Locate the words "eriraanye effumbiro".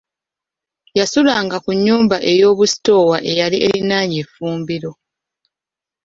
3.67-4.91